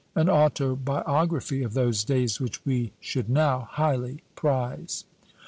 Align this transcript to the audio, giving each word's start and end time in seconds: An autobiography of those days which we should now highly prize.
An 0.15 0.31
autobiography 0.31 1.61
of 1.61 1.75
those 1.75 2.03
days 2.03 2.39
which 2.39 2.65
we 2.65 2.91
should 2.99 3.29
now 3.29 3.67
highly 3.69 4.23
prize. 4.35 5.03